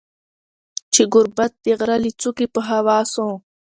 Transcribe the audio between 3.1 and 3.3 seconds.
سو